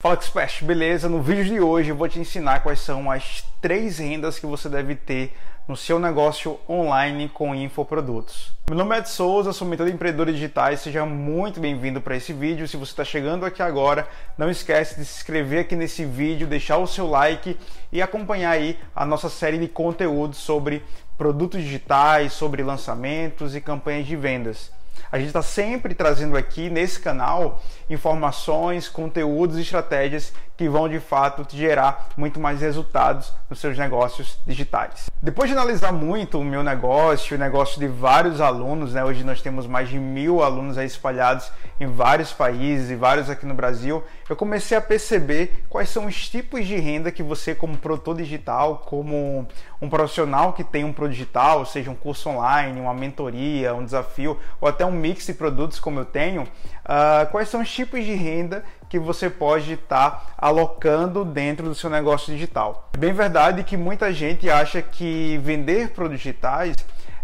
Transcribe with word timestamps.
Fala 0.00 0.14
Expert, 0.14 0.62
beleza? 0.62 1.08
No 1.08 1.20
vídeo 1.20 1.44
de 1.44 1.58
hoje 1.58 1.90
eu 1.90 1.96
vou 1.96 2.08
te 2.08 2.20
ensinar 2.20 2.60
quais 2.60 2.78
são 2.78 3.10
as 3.10 3.42
três 3.60 3.98
rendas 3.98 4.38
que 4.38 4.46
você 4.46 4.68
deve 4.68 4.94
ter 4.94 5.36
no 5.66 5.76
seu 5.76 5.98
negócio 5.98 6.56
online 6.68 7.28
com 7.28 7.52
infoprodutos. 7.52 8.52
Meu 8.68 8.78
nome 8.78 8.94
é 8.94 9.00
Ed 9.00 9.08
Souza, 9.08 9.52
sou 9.52 9.66
mentor 9.66 9.88
de 9.88 9.92
empreendedores 9.92 10.36
digitais, 10.36 10.82
seja 10.82 11.04
muito 11.04 11.58
bem-vindo 11.58 12.00
para 12.00 12.14
esse 12.14 12.32
vídeo. 12.32 12.68
Se 12.68 12.76
você 12.76 12.92
está 12.92 13.04
chegando 13.04 13.44
aqui 13.44 13.60
agora, 13.60 14.06
não 14.38 14.48
esquece 14.48 14.94
de 14.94 15.04
se 15.04 15.16
inscrever 15.16 15.62
aqui 15.62 15.74
nesse 15.74 16.04
vídeo, 16.04 16.46
deixar 16.46 16.78
o 16.78 16.86
seu 16.86 17.10
like 17.10 17.58
e 17.90 18.00
acompanhar 18.00 18.52
aí 18.52 18.78
a 18.94 19.04
nossa 19.04 19.28
série 19.28 19.58
de 19.58 19.66
conteúdos 19.66 20.38
sobre 20.38 20.80
produtos 21.16 21.60
digitais, 21.60 22.32
sobre 22.32 22.62
lançamentos 22.62 23.56
e 23.56 23.60
campanhas 23.60 24.06
de 24.06 24.14
vendas. 24.14 24.77
A 25.10 25.18
gente 25.18 25.28
está 25.28 25.42
sempre 25.42 25.94
trazendo 25.94 26.36
aqui 26.36 26.70
nesse 26.70 27.00
canal 27.00 27.62
informações, 27.88 28.88
conteúdos 28.88 29.56
e 29.56 29.62
estratégias 29.62 30.32
que 30.58 30.68
vão 30.68 30.88
de 30.88 30.98
fato 30.98 31.44
te 31.44 31.56
gerar 31.56 32.08
muito 32.16 32.40
mais 32.40 32.60
resultados 32.60 33.32
nos 33.48 33.60
seus 33.60 33.78
negócios 33.78 34.38
digitais. 34.44 35.08
Depois 35.22 35.48
de 35.48 35.56
analisar 35.56 35.92
muito 35.92 36.40
o 36.40 36.44
meu 36.44 36.64
negócio, 36.64 37.36
o 37.36 37.38
negócio 37.38 37.78
de 37.78 37.86
vários 37.86 38.40
alunos, 38.40 38.92
né? 38.92 39.04
hoje 39.04 39.22
nós 39.22 39.40
temos 39.40 39.68
mais 39.68 39.88
de 39.88 40.00
mil 40.00 40.42
alunos 40.42 40.76
aí 40.76 40.86
espalhados 40.86 41.50
em 41.78 41.86
vários 41.86 42.32
países 42.32 42.90
e 42.90 42.96
vários 42.96 43.30
aqui 43.30 43.46
no 43.46 43.54
Brasil, 43.54 44.02
eu 44.28 44.34
comecei 44.34 44.76
a 44.76 44.80
perceber 44.80 45.64
quais 45.68 45.88
são 45.88 46.06
os 46.06 46.28
tipos 46.28 46.66
de 46.66 46.76
renda 46.76 47.12
que 47.12 47.22
você, 47.22 47.54
como 47.54 47.76
produtor 47.78 48.16
digital, 48.16 48.82
como 48.84 49.46
um 49.80 49.88
profissional 49.88 50.52
que 50.52 50.64
tem 50.64 50.84
um 50.84 50.92
produto 50.92 51.16
digital, 51.16 51.64
seja 51.64 51.90
um 51.90 51.94
curso 51.94 52.28
online, 52.28 52.80
uma 52.80 52.94
mentoria, 52.94 53.74
um 53.74 53.84
desafio 53.84 54.38
ou 54.60 54.68
até 54.68 54.84
um 54.84 54.92
mix 54.92 55.26
de 55.26 55.34
produtos 55.34 55.78
como 55.78 56.00
eu 56.00 56.04
tenho, 56.04 56.42
uh, 56.42 57.30
quais 57.30 57.48
são 57.48 57.60
os 57.60 57.72
tipos 57.72 58.04
de 58.04 58.14
renda 58.14 58.64
que 58.88 58.98
você 58.98 59.30
pode 59.30 59.74
estar 59.74 60.10
tá 60.10 60.26
alocando 60.36 61.24
dentro 61.24 61.66
do 61.66 61.74
seu 61.74 61.90
negócio 61.90 62.32
digital. 62.32 62.88
É 62.94 62.98
bem 62.98 63.12
verdade 63.12 63.62
que 63.62 63.76
muita 63.76 64.12
gente 64.12 64.50
acha 64.50 64.82
que 64.82 65.38
vender 65.42 65.90
produtos 65.90 66.22
digitais 66.22 66.74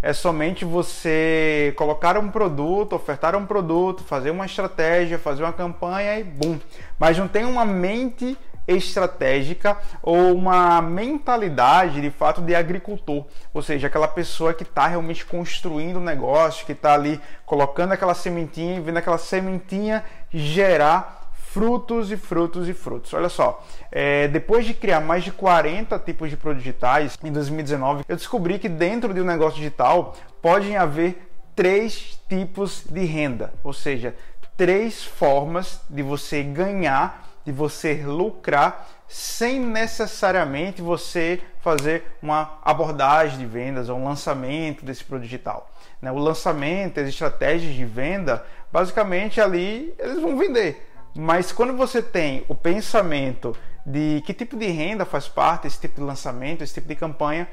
é 0.05 0.13
somente 0.13 0.67
você 0.67 1.73
colocar 1.79 2.19
um 2.19 2.29
produto, 2.29 2.95
ofertar 2.95 3.35
um 3.35 3.47
produto, 3.47 4.05
fazer 4.05 4.31
uma 4.31 4.45
estratégia, 4.45 5.19
fazer 5.19 5.43
uma 5.43 5.53
campanha 5.53 6.19
e 6.19 6.23
bum. 6.23 6.59
Mas 6.99 7.17
não 7.17 7.27
tem 7.27 7.47
uma 7.47 7.65
mente 7.65 8.37
estratégica 8.67 9.77
ou 10.03 10.35
uma 10.35 10.81
mentalidade 10.81 12.01
de 12.01 12.11
fato 12.11 12.41
de 12.41 12.55
agricultor, 12.55 13.25
ou 13.53 13.63
seja, 13.63 13.87
aquela 13.87 14.09
pessoa 14.09 14.55
que 14.55 14.63
está 14.63 14.87
realmente 14.87 15.25
construindo 15.25 15.97
o 15.97 16.01
um 16.01 16.05
negócio, 16.05 16.67
que 16.67 16.73
está 16.73 16.95
ali 16.95 17.21
colocando 17.45 17.93
aquela 17.93 18.15
sementinha 18.15 18.77
e 18.77 18.81
vendo 18.81 18.99
aquela 18.99 19.19
sementinha 19.19 20.05
gerar 20.31 21.25
frutos 21.55 22.11
e 22.11 22.17
frutos 22.17 22.69
e 22.69 22.75
frutos. 22.75 23.15
Olha 23.15 23.29
só, 23.29 23.65
é, 23.93 24.27
depois 24.27 24.67
de 24.67 24.75
criar 24.75 25.01
mais 25.01 25.23
de 25.23 25.31
40 25.31 25.97
tipos 26.01 26.29
de 26.29 26.37
produtos 26.37 26.65
digitais 26.65 27.17
em 27.23 27.31
2019, 27.31 28.05
eu 28.09 28.17
descobri 28.17 28.59
que 28.59 28.69
dentro 28.69 29.15
de 29.15 29.21
um 29.21 29.25
negócio 29.25 29.59
digital 29.59 30.17
podem 30.43 30.77
haver 30.77 31.31
três 31.55 32.19
tipos 32.29 32.83
de 32.91 33.05
renda, 33.05 33.53
ou 33.63 33.73
seja, 33.73 34.17
três 34.57 35.05
formas 35.05 35.81
de 35.89 36.03
você 36.03 36.43
ganhar, 36.43 37.24
de 37.45 37.53
você 37.53 38.03
lucrar 38.05 38.89
sem 39.07 39.61
necessariamente 39.61 40.81
você 40.81 41.41
fazer 41.61 42.05
uma 42.23 42.59
abordagem 42.65 43.39
de 43.39 43.47
vendas 43.47 43.89
ou 43.89 43.99
um 43.99 44.05
lançamento 44.05 44.85
desse 44.85 45.05
produto 45.05 45.25
digital. 45.25 45.71
Né? 46.01 46.11
O 46.11 46.19
lançamento, 46.19 47.01
as 47.01 47.09
estratégias 47.09 47.75
de 47.75 47.85
venda, 47.85 48.45
basicamente 48.73 49.41
ali 49.41 49.95
eles 49.99 50.21
vão 50.21 50.37
vender. 50.37 50.91
Mas 51.15 51.53
quando 51.53 51.77
você 51.77 52.03
tem 52.03 52.45
o 52.49 52.55
pensamento 52.55 53.57
de 53.87 54.23
que 54.27 54.35
tipo 54.35 54.57
de 54.57 54.67
renda 54.67 55.05
faz 55.05 55.29
parte 55.29 55.65
desse 55.65 55.81
tipo 55.81 55.97
de 55.97 56.03
lançamento, 56.03 56.63
esse 56.63 56.75
tipo 56.75 56.89
de 56.89 56.97
campanha, 56.97 57.47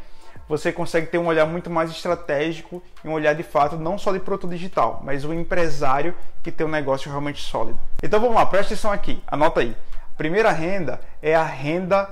você 0.47 0.71
consegue 0.71 1.07
ter 1.07 1.17
um 1.17 1.27
olhar 1.27 1.45
muito 1.45 1.69
mais 1.69 1.91
estratégico 1.91 2.81
e 3.03 3.07
um 3.07 3.13
olhar 3.13 3.33
de 3.33 3.43
fato 3.43 3.77
não 3.77 3.97
só 3.97 4.11
de 4.11 4.19
produto 4.19 4.49
digital, 4.49 5.01
mas 5.03 5.23
o 5.23 5.33
empresário 5.33 6.15
que 6.43 6.51
tem 6.51 6.65
um 6.65 6.69
negócio 6.69 7.09
realmente 7.09 7.41
sólido. 7.41 7.79
Então 8.01 8.19
vamos 8.19 8.35
lá, 8.35 8.45
preste 8.45 8.73
atenção 8.73 8.91
aqui, 8.91 9.21
anota 9.27 9.61
aí. 9.61 9.75
Primeira 10.17 10.51
renda 10.51 10.99
é 11.21 11.35
a 11.35 11.43
renda 11.43 12.07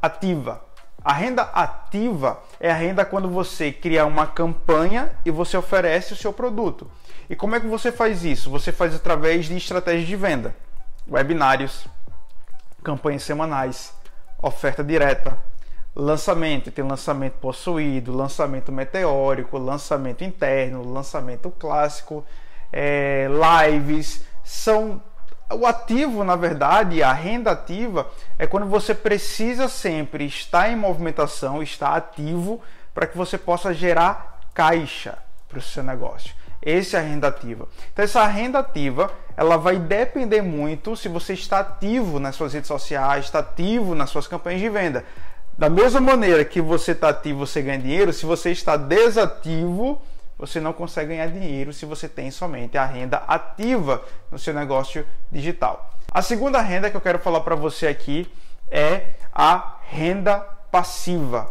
ativa. 0.00 0.64
A 1.04 1.12
renda 1.12 1.42
ativa 1.42 2.42
é 2.60 2.70
a 2.70 2.74
renda 2.74 3.04
quando 3.04 3.28
você 3.28 3.72
cria 3.72 4.04
uma 4.04 4.26
campanha 4.26 5.12
e 5.24 5.30
você 5.30 5.56
oferece 5.56 6.12
o 6.12 6.16
seu 6.16 6.32
produto. 6.32 6.90
E 7.30 7.36
como 7.36 7.54
é 7.54 7.60
que 7.60 7.66
você 7.66 7.92
faz 7.92 8.24
isso? 8.24 8.50
Você 8.50 8.72
faz 8.72 8.94
através 8.94 9.46
de 9.46 9.56
estratégias 9.56 10.06
de 10.06 10.16
venda 10.16 10.54
webinários, 11.08 11.86
campanhas 12.84 13.22
semanais, 13.22 13.94
oferta 14.42 14.84
direta, 14.84 15.38
lançamento, 15.94 16.70
tem 16.70 16.84
lançamento 16.84 17.34
possuído, 17.34 18.14
lançamento 18.14 18.70
meteórico, 18.70 19.58
lançamento 19.58 20.22
interno, 20.22 20.92
lançamento 20.92 21.50
clássico, 21.50 22.24
é, 22.72 23.26
lives, 23.28 24.22
são 24.44 25.02
o 25.50 25.66
ativo, 25.66 26.24
na 26.24 26.36
verdade, 26.36 27.02
a 27.02 27.12
renda 27.12 27.52
ativa 27.52 28.06
é 28.38 28.46
quando 28.46 28.66
você 28.66 28.94
precisa 28.94 29.68
sempre 29.68 30.26
estar 30.26 30.70
em 30.70 30.76
movimentação, 30.76 31.62
estar 31.62 31.94
ativo 31.96 32.60
para 32.94 33.06
que 33.06 33.16
você 33.16 33.38
possa 33.38 33.72
gerar 33.72 34.40
caixa 34.52 35.16
para 35.48 35.58
o 35.58 35.62
seu 35.62 35.82
negócio. 35.82 36.34
Essa 36.60 36.98
é 36.98 37.00
a 37.00 37.02
renda 37.02 37.28
ativa. 37.28 37.68
Então 37.92 38.04
essa 38.04 38.26
renda 38.26 38.58
ativa, 38.58 39.10
ela 39.36 39.56
vai 39.56 39.78
depender 39.78 40.42
muito 40.42 40.96
se 40.96 41.08
você 41.08 41.32
está 41.32 41.60
ativo 41.60 42.18
nas 42.18 42.34
suas 42.36 42.52
redes 42.52 42.68
sociais, 42.68 43.26
está 43.26 43.38
ativo 43.38 43.94
nas 43.94 44.10
suas 44.10 44.26
campanhas 44.26 44.60
de 44.60 44.68
venda. 44.68 45.04
Da 45.56 45.70
mesma 45.70 46.00
maneira 46.00 46.44
que 46.44 46.60
você 46.60 46.92
está 46.92 47.08
ativo, 47.08 47.46
você 47.46 47.62
ganha 47.62 47.78
dinheiro, 47.78 48.12
se 48.12 48.26
você 48.26 48.50
está 48.50 48.76
desativo, 48.76 50.00
você 50.38 50.60
não 50.60 50.72
consegue 50.72 51.08
ganhar 51.08 51.26
dinheiro 51.26 51.72
se 51.72 51.84
você 51.84 52.08
tem 52.08 52.30
somente 52.30 52.78
a 52.78 52.84
renda 52.84 53.18
ativa 53.26 54.02
no 54.30 54.38
seu 54.38 54.54
negócio 54.54 55.04
digital. 55.30 55.94
A 56.10 56.22
segunda 56.22 56.60
renda 56.60 56.90
que 56.90 56.96
eu 56.96 57.00
quero 57.00 57.18
falar 57.18 57.40
para 57.40 57.56
você 57.56 57.86
aqui 57.86 58.30
é 58.70 59.14
a 59.32 59.76
renda 59.88 60.38
passiva. 60.70 61.50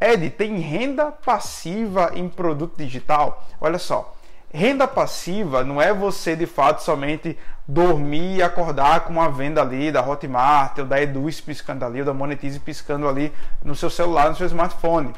Ed, 0.00 0.30
tem 0.30 0.58
renda 0.58 1.12
passiva 1.12 2.10
em 2.14 2.28
produto 2.28 2.76
digital? 2.76 3.46
Olha 3.60 3.78
só, 3.78 4.14
Renda 4.52 4.88
passiva 4.88 5.62
não 5.62 5.80
é 5.80 5.92
você 5.92 6.34
de 6.34 6.46
fato 6.46 6.82
somente 6.82 7.36
dormir 7.66 8.36
e 8.36 8.42
acordar 8.42 9.00
com 9.00 9.12
uma 9.12 9.28
venda 9.28 9.60
ali 9.60 9.92
da 9.92 10.00
Hotmart 10.00 10.78
ou 10.78 10.86
da 10.86 11.00
Eduz 11.02 11.38
piscando 11.38 11.84
ali 11.84 12.00
ou 12.00 12.06
da 12.06 12.14
Monetize 12.14 12.58
piscando 12.58 13.06
ali 13.06 13.30
no 13.62 13.74
seu 13.74 13.90
celular, 13.90 14.30
no 14.30 14.36
seu 14.36 14.46
smartphone. 14.46 15.12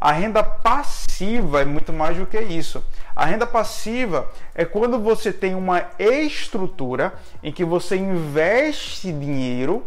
A 0.00 0.12
renda 0.12 0.42
passiva 0.42 1.62
é 1.62 1.64
muito 1.64 1.92
mais 1.92 2.16
do 2.16 2.26
que 2.26 2.38
isso. 2.38 2.84
A 3.14 3.24
renda 3.24 3.46
passiva 3.46 4.30
é 4.54 4.64
quando 4.64 4.98
você 4.98 5.32
tem 5.32 5.54
uma 5.54 5.86
estrutura 5.98 7.14
em 7.42 7.50
que 7.50 7.64
você 7.64 7.96
investe 7.96 9.10
dinheiro 9.10 9.84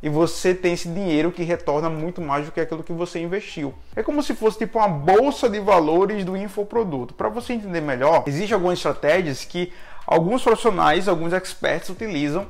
e 0.00 0.08
você 0.08 0.54
tem 0.54 0.74
esse 0.74 0.88
dinheiro 0.88 1.32
que 1.32 1.42
retorna 1.42 1.90
muito 1.90 2.20
mais 2.20 2.46
do 2.46 2.52
que 2.52 2.60
aquilo 2.60 2.84
que 2.84 2.92
você 2.92 3.18
investiu. 3.18 3.74
É 3.96 4.02
como 4.02 4.22
se 4.22 4.32
fosse 4.32 4.58
tipo 4.58 4.78
uma 4.78 4.88
bolsa 4.88 5.48
de 5.48 5.58
valores 5.58 6.24
do 6.24 6.36
infoproduto. 6.36 7.14
Para 7.14 7.28
você 7.28 7.52
entender 7.52 7.80
melhor, 7.80 8.22
existem 8.26 8.54
algumas 8.54 8.78
estratégias 8.78 9.44
que 9.44 9.72
alguns 10.06 10.42
profissionais, 10.42 11.08
alguns 11.08 11.32
experts 11.32 11.88
utilizam 11.88 12.46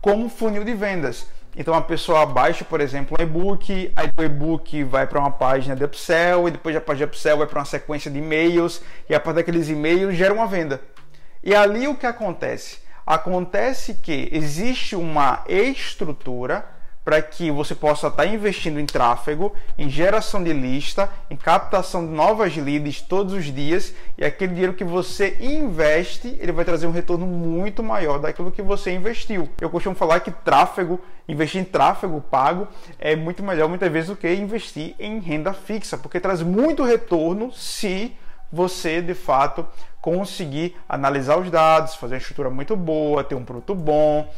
como 0.00 0.28
funil 0.28 0.62
de 0.62 0.74
vendas. 0.74 1.26
Então 1.54 1.74
a 1.74 1.82
pessoa 1.82 2.24
baixa, 2.24 2.64
por 2.64 2.80
exemplo, 2.80 3.16
um 3.18 3.22
e-book, 3.22 3.92
aí 3.94 4.10
o 4.16 4.22
e-book 4.22 4.84
vai 4.84 5.06
para 5.06 5.20
uma 5.20 5.30
página 5.30 5.76
de 5.76 5.84
upsell, 5.84 6.48
e 6.48 6.50
depois 6.50 6.74
da 6.74 6.80
página 6.80 7.06
de 7.06 7.10
upsell 7.10 7.36
vai 7.36 7.46
para 7.46 7.58
uma 7.58 7.64
sequência 7.66 8.10
de 8.10 8.18
e-mails, 8.18 8.80
e 9.08 9.14
a 9.14 9.20
partir 9.20 9.36
daqueles 9.36 9.68
e-mails 9.68 10.16
gera 10.16 10.32
uma 10.32 10.46
venda. 10.46 10.80
E 11.44 11.54
ali 11.54 11.86
o 11.86 11.94
que 11.94 12.06
acontece? 12.06 12.78
Acontece 13.04 13.94
que 13.94 14.28
existe 14.32 14.96
uma 14.96 15.44
estrutura 15.46 16.64
para 17.04 17.20
que 17.20 17.50
você 17.50 17.74
possa 17.74 18.06
estar 18.06 18.26
investindo 18.26 18.78
em 18.78 18.86
tráfego, 18.86 19.52
em 19.76 19.88
geração 19.88 20.42
de 20.42 20.52
lista, 20.52 21.10
em 21.28 21.36
captação 21.36 22.06
de 22.06 22.12
novas 22.12 22.56
leads 22.56 23.00
todos 23.00 23.32
os 23.32 23.46
dias 23.46 23.94
e 24.16 24.24
aquele 24.24 24.52
dinheiro 24.52 24.74
que 24.74 24.84
você 24.84 25.36
investe, 25.40 26.36
ele 26.40 26.52
vai 26.52 26.64
trazer 26.64 26.86
um 26.86 26.92
retorno 26.92 27.26
muito 27.26 27.82
maior 27.82 28.18
daquilo 28.18 28.52
que 28.52 28.62
você 28.62 28.92
investiu. 28.92 29.48
Eu 29.60 29.68
costumo 29.68 29.96
falar 29.96 30.20
que 30.20 30.30
tráfego, 30.30 31.00
investir 31.28 31.60
em 31.60 31.64
tráfego 31.64 32.20
pago 32.20 32.68
é 32.98 33.16
muito 33.16 33.42
melhor 33.42 33.68
muitas 33.68 33.90
vezes 33.90 34.10
do 34.10 34.16
que 34.16 34.32
investir 34.32 34.94
em 34.98 35.18
renda 35.18 35.52
fixa, 35.52 35.98
porque 35.98 36.20
traz 36.20 36.42
muito 36.42 36.84
retorno 36.84 37.52
se 37.52 38.16
você 38.52 39.00
de 39.00 39.14
fato 39.14 39.66
conseguir 40.00 40.76
analisar 40.88 41.38
os 41.38 41.50
dados, 41.50 41.94
fazer 41.94 42.14
uma 42.14 42.18
estrutura 42.18 42.50
muito 42.50 42.76
boa, 42.76 43.24
ter 43.24 43.34
um 43.34 43.44
produto 43.44 43.74
bom, 43.74 44.28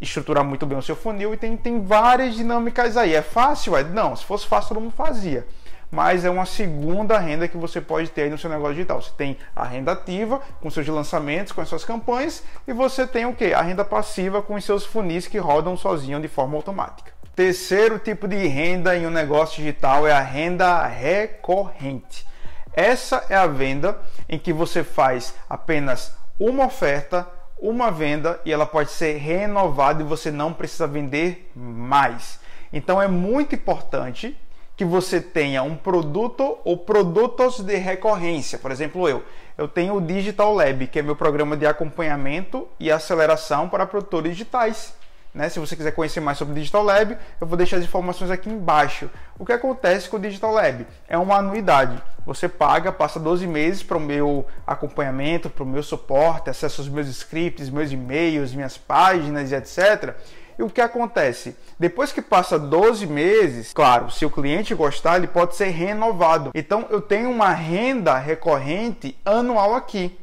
estruturar 0.00 0.44
muito 0.44 0.64
bem 0.66 0.78
o 0.78 0.82
seu 0.82 0.96
funil 0.96 1.34
e 1.34 1.36
tem, 1.36 1.56
tem 1.56 1.82
várias 1.84 2.34
dinâmicas 2.34 2.96
aí. 2.96 3.14
É 3.14 3.22
fácil? 3.22 3.76
É? 3.76 3.84
Não, 3.84 4.16
se 4.16 4.24
fosse 4.24 4.46
fácil 4.46 4.70
todo 4.70 4.82
mundo 4.82 4.94
fazia. 4.94 5.46
mas 5.90 6.24
é 6.24 6.30
uma 6.30 6.46
segunda 6.46 7.18
renda 7.18 7.48
que 7.48 7.56
você 7.56 7.80
pode 7.80 8.10
ter 8.10 8.22
aí 8.22 8.30
no 8.30 8.38
seu 8.38 8.48
negócio 8.48 8.74
digital. 8.74 9.02
Você 9.02 9.10
tem 9.16 9.36
a 9.54 9.64
renda 9.64 9.92
ativa 9.92 10.40
com 10.60 10.70
seus 10.70 10.86
lançamentos, 10.86 11.52
com 11.52 11.60
as 11.60 11.68
suas 11.68 11.84
campanhas, 11.84 12.44
e 12.66 12.72
você 12.72 13.06
tem 13.06 13.26
o 13.26 13.34
que? 13.34 13.52
A 13.52 13.60
renda 13.60 13.84
passiva 13.84 14.40
com 14.40 14.54
os 14.54 14.64
seus 14.64 14.86
funis 14.86 15.26
que 15.26 15.38
rodam 15.38 15.76
sozinho 15.76 16.20
de 16.20 16.28
forma 16.28 16.56
automática. 16.56 17.12
Terceiro 17.34 17.98
tipo 17.98 18.28
de 18.28 18.46
renda 18.46 18.96
em 18.96 19.06
um 19.06 19.10
negócio 19.10 19.56
digital 19.56 20.06
é 20.06 20.12
a 20.12 20.20
renda 20.20 20.86
recorrente. 20.86 22.26
Essa 22.72 23.24
é 23.28 23.34
a 23.34 23.46
venda 23.46 23.98
em 24.28 24.38
que 24.38 24.52
você 24.52 24.84
faz 24.84 25.34
apenas 25.48 26.14
uma 26.38 26.66
oferta, 26.66 27.26
uma 27.60 27.90
venda 27.90 28.40
e 28.44 28.52
ela 28.52 28.66
pode 28.66 28.90
ser 28.90 29.16
renovada 29.18 30.02
e 30.02 30.06
você 30.06 30.30
não 30.30 30.52
precisa 30.52 30.86
vender 30.86 31.50
mais. 31.54 32.40
Então 32.72 33.00
é 33.00 33.06
muito 33.06 33.54
importante 33.54 34.36
que 34.76 34.84
você 34.84 35.20
tenha 35.20 35.62
um 35.62 35.76
produto 35.76 36.56
ou 36.64 36.76
produtos 36.76 37.60
de 37.60 37.76
recorrência. 37.76 38.58
Por 38.58 38.70
exemplo, 38.70 39.06
eu, 39.06 39.22
eu 39.58 39.68
tenho 39.68 39.94
o 39.94 40.00
Digital 40.00 40.54
Lab, 40.54 40.86
que 40.86 40.98
é 40.98 41.02
meu 41.02 41.14
programa 41.14 41.54
de 41.54 41.66
acompanhamento 41.66 42.66
e 42.78 42.90
aceleração 42.90 43.68
para 43.68 43.84
produtores 43.84 44.32
digitais. 44.32 44.94
Né? 45.34 45.48
Se 45.48 45.58
você 45.58 45.76
quiser 45.76 45.92
conhecer 45.92 46.20
mais 46.20 46.38
sobre 46.38 46.52
o 46.52 46.54
Digital 46.54 46.82
Lab, 46.82 47.16
eu 47.40 47.46
vou 47.46 47.56
deixar 47.56 47.76
as 47.76 47.84
informações 47.84 48.30
aqui 48.30 48.48
embaixo. 48.48 49.10
O 49.38 49.44
que 49.44 49.52
acontece 49.52 50.08
com 50.08 50.16
o 50.16 50.20
Digital 50.20 50.52
Lab? 50.52 50.86
É 51.08 51.18
uma 51.18 51.36
anuidade. 51.36 52.02
Você 52.26 52.48
paga, 52.48 52.92
passa 52.92 53.18
12 53.18 53.46
meses 53.46 53.82
para 53.82 53.96
o 53.96 54.00
meu 54.00 54.46
acompanhamento, 54.66 55.48
para 55.50 55.64
o 55.64 55.66
meu 55.66 55.82
suporte, 55.82 56.50
acesso 56.50 56.80
aos 56.80 56.88
meus 56.88 57.08
scripts, 57.08 57.70
meus 57.70 57.90
e-mails, 57.90 58.54
minhas 58.54 58.76
páginas 58.76 59.50
e 59.50 59.54
etc. 59.54 60.14
E 60.58 60.62
o 60.62 60.68
que 60.68 60.80
acontece? 60.80 61.56
Depois 61.78 62.12
que 62.12 62.20
passa 62.20 62.58
12 62.58 63.06
meses, 63.06 63.72
claro, 63.72 64.10
se 64.10 64.26
o 64.26 64.30
cliente 64.30 64.74
gostar, 64.74 65.16
ele 65.16 65.26
pode 65.26 65.56
ser 65.56 65.68
renovado. 65.68 66.50
Então 66.54 66.86
eu 66.90 67.00
tenho 67.00 67.30
uma 67.30 67.50
renda 67.50 68.18
recorrente 68.18 69.18
anual 69.24 69.74
aqui. 69.74 70.18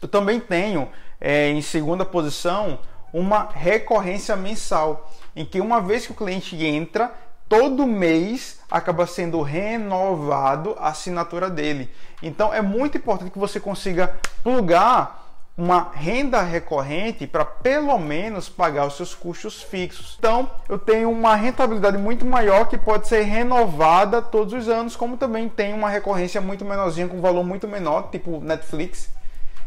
Eu 0.00 0.06
também 0.06 0.38
tenho, 0.38 0.88
é, 1.20 1.48
em 1.48 1.60
segunda 1.60 2.04
posição, 2.04 2.78
uma 3.12 3.48
recorrência 3.52 4.36
mensal, 4.36 5.10
em 5.34 5.44
que 5.44 5.60
uma 5.60 5.80
vez 5.80 6.06
que 6.06 6.12
o 6.12 6.14
cliente 6.14 6.56
entra, 6.64 7.12
todo 7.50 7.84
mês 7.84 8.60
acaba 8.70 9.08
sendo 9.08 9.42
renovado 9.42 10.76
a 10.78 10.90
assinatura 10.90 11.50
dele. 11.50 11.90
Então 12.22 12.54
é 12.54 12.62
muito 12.62 12.96
importante 12.96 13.32
que 13.32 13.38
você 13.40 13.58
consiga 13.58 14.14
plugar 14.44 15.18
uma 15.58 15.90
renda 15.92 16.40
recorrente 16.40 17.26
para 17.26 17.44
pelo 17.44 17.98
menos 17.98 18.48
pagar 18.48 18.86
os 18.86 18.96
seus 18.96 19.16
custos 19.16 19.60
fixos. 19.62 20.16
Então, 20.18 20.48
eu 20.68 20.78
tenho 20.78 21.10
uma 21.10 21.34
rentabilidade 21.34 21.98
muito 21.98 22.24
maior 22.24 22.66
que 22.66 22.78
pode 22.78 23.08
ser 23.08 23.22
renovada 23.22 24.22
todos 24.22 24.54
os 24.54 24.68
anos, 24.68 24.96
como 24.96 25.18
também 25.18 25.48
tem 25.48 25.74
uma 25.74 25.90
recorrência 25.90 26.40
muito 26.40 26.64
menorzinha 26.64 27.08
com 27.08 27.20
valor 27.20 27.44
muito 27.44 27.68
menor, 27.68 28.08
tipo 28.10 28.40
Netflix, 28.40 29.10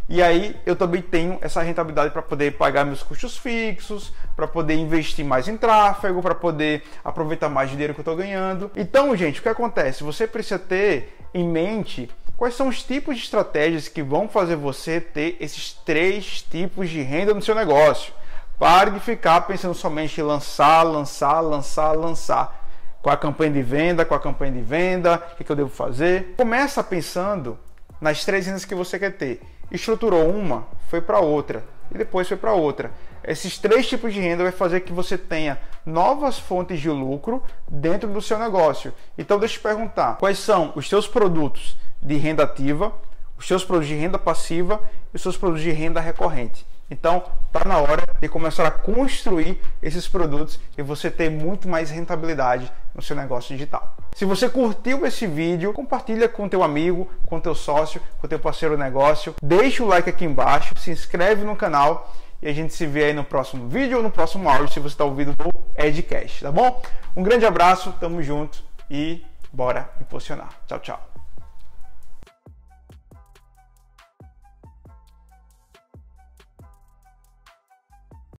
e 0.07 0.21
aí 0.21 0.55
eu 0.65 0.75
também 0.75 1.01
tenho 1.01 1.38
essa 1.41 1.61
rentabilidade 1.61 2.11
para 2.11 2.21
poder 2.21 2.53
pagar 2.57 2.85
meus 2.85 3.01
custos 3.01 3.38
fixos, 3.38 4.13
para 4.35 4.47
poder 4.47 4.75
investir 4.75 5.23
mais 5.23 5.47
em 5.47 5.55
tráfego, 5.55 6.21
para 6.21 6.35
poder 6.35 6.83
aproveitar 7.03 7.50
mais 7.50 7.69
dinheiro 7.69 7.94
que 7.94 8.01
eu 8.01 8.03
estou 8.03 8.15
ganhando. 8.15 8.69
Então, 8.75 9.15
gente, 9.15 9.39
o 9.39 9.44
que 9.44 9.50
acontece? 9.50 10.03
Você 10.03 10.27
precisa 10.27 10.59
ter 10.59 11.17
em 11.33 11.47
mente 11.47 12.09
quais 12.35 12.55
são 12.55 12.67
os 12.67 12.83
tipos 12.83 13.15
de 13.15 13.23
estratégias 13.23 13.88
que 13.88 14.03
vão 14.03 14.27
fazer 14.27 14.57
você 14.57 15.00
ter 15.00 15.38
esses 15.39 15.73
três 15.85 16.41
tipos 16.41 16.89
de 16.89 17.01
renda 17.01 17.33
no 17.33 17.41
seu 17.41 17.56
negócio. 17.56 18.13
Pare 18.59 18.91
de 18.91 18.99
ficar 18.99 19.41
pensando 19.41 19.73
somente 19.73 20.19
em 20.19 20.23
lançar, 20.23 20.83
lançar, 20.83 21.39
lançar, 21.39 21.94
lançar. 21.94 22.61
Com 23.01 23.09
a 23.09 23.17
campanha 23.17 23.51
de 23.51 23.61
venda, 23.61 24.06
com 24.06 24.15
a 24.15 24.19
campanha 24.19 24.51
de 24.51 24.61
venda, 24.61 25.15
o 25.15 25.35
que, 25.35 25.44
que 25.44 25.51
eu 25.51 25.56
devo 25.56 25.69
fazer? 25.69 26.33
Começa 26.38 26.83
pensando 26.83 27.57
nas 27.99 28.23
três 28.23 28.45
rendas 28.45 28.63
que 28.63 28.75
você 28.75 28.99
quer 28.99 29.11
ter 29.11 29.41
estruturou 29.73 30.29
uma, 30.29 30.67
foi 30.87 31.01
para 31.01 31.19
outra 31.19 31.63
e 31.91 31.97
depois 31.97 32.27
foi 32.27 32.37
para 32.37 32.53
outra. 32.53 32.91
Esses 33.23 33.57
três 33.57 33.87
tipos 33.87 34.13
de 34.13 34.19
renda 34.19 34.43
vai 34.43 34.51
fazer 34.51 34.81
que 34.81 34.93
você 34.93 35.17
tenha 35.17 35.59
novas 35.85 36.37
fontes 36.37 36.79
de 36.79 36.89
lucro 36.89 37.41
dentro 37.67 38.09
do 38.09 38.21
seu 38.21 38.37
negócio. 38.37 38.93
Então 39.17 39.39
deixa 39.39 39.55
eu 39.55 39.59
te 39.59 39.63
perguntar, 39.63 40.17
quais 40.17 40.37
são 40.39 40.71
os 40.75 40.87
seus 40.87 41.07
produtos 41.07 41.77
de 42.01 42.15
renda 42.15 42.43
ativa, 42.43 42.93
os 43.37 43.47
seus 43.47 43.63
produtos 43.65 43.89
de 43.89 43.95
renda 43.95 44.19
passiva 44.19 44.79
e 45.13 45.15
os 45.15 45.21
seus 45.21 45.37
produtos 45.37 45.63
de 45.63 45.71
renda 45.71 45.99
recorrente? 45.99 46.65
Então, 46.91 47.23
está 47.47 47.67
na 47.67 47.79
hora 47.79 48.03
de 48.21 48.29
começar 48.29 48.67
a 48.67 48.71
construir 48.71 49.59
esses 49.81 50.07
produtos 50.07 50.59
e 50.77 50.81
você 50.83 51.09
ter 51.09 51.29
muito 51.29 51.67
mais 51.67 51.89
rentabilidade 51.89 52.71
no 52.93 53.01
seu 53.01 53.15
negócio 53.15 53.55
digital. 53.55 53.95
Se 54.15 54.25
você 54.25 54.48
curtiu 54.48 55.06
esse 55.06 55.25
vídeo, 55.25 55.74
compartilha 55.74 56.30
com 56.30 56.48
teu 56.48 56.63
amigo, 56.63 57.10
com 57.25 57.39
teu 57.39 57.56
sócio, 57.56 58.01
com 58.19 58.27
teu 58.27 58.39
parceiro 58.39 58.77
negócio. 58.77 59.36
Deixa 59.42 59.83
o 59.83 59.88
like 59.88 60.10
aqui 60.10 60.25
embaixo, 60.25 60.74
se 60.77 60.92
inscreve 60.92 61.44
no 61.44 61.56
canal 61.56 62.13
e 62.42 62.48
a 62.48 62.54
gente 62.54 62.74
se 62.74 62.86
vê 62.86 63.06
aí 63.06 63.13
no 63.13 63.24
próximo 63.24 63.68
vídeo 63.68 63.98
ou 63.98 64.04
no 64.04 64.12
próximo 64.12 64.50
áudio 64.50 64.71
se 64.71 64.80
você 64.80 64.94
está 64.94 65.06
ouvindo 65.06 65.33
do 65.33 65.50
Edcast, 65.77 66.44
tá 66.44 66.51
bom? 66.51 66.81
Um 67.15 67.24
grande 67.24 67.45
abraço, 67.45 67.94
tamo 68.00 68.21
junto 68.21 68.63
e 68.89 69.25
bora 69.51 69.89
impulsionar. 70.00 70.50
Tchau, 70.68 70.80
tchau. 70.80 71.12